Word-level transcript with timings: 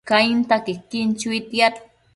Cainta 0.09 0.55
quequin 0.65 1.09
chuitiad 1.19 1.73